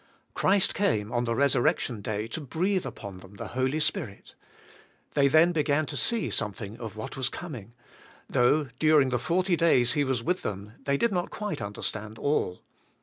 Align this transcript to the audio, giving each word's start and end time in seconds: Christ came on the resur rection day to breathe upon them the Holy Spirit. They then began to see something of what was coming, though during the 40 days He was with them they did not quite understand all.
Christ 0.33 0.73
came 0.73 1.11
on 1.11 1.25
the 1.25 1.35
resur 1.35 1.61
rection 1.61 2.01
day 2.01 2.25
to 2.29 2.41
breathe 2.41 2.87
upon 2.87 3.19
them 3.19 3.35
the 3.35 3.49
Holy 3.49 3.79
Spirit. 3.79 4.33
They 5.13 5.27
then 5.27 5.51
began 5.51 5.85
to 5.85 5.95
see 5.95 6.31
something 6.31 6.79
of 6.79 6.95
what 6.95 7.15
was 7.15 7.29
coming, 7.29 7.75
though 8.27 8.69
during 8.79 9.09
the 9.09 9.19
40 9.19 9.55
days 9.57 9.93
He 9.93 10.03
was 10.03 10.23
with 10.23 10.41
them 10.41 10.71
they 10.85 10.97
did 10.97 11.11
not 11.11 11.29
quite 11.29 11.61
understand 11.61 12.17
all. 12.17 12.63